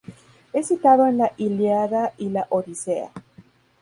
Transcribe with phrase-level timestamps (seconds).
[0.51, 3.11] Es citada en la "Ilíada" y la "Odisea".